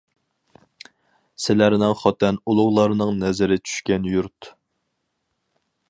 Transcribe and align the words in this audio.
-سىلەرنىڭ 1.41 1.93
خوتەن 1.99 2.39
ئۇلۇغلارنىڭ 2.45 3.13
نەزىرى 3.25 3.59
چۈشكەن 3.69 4.09
يۇرت. 4.15 4.53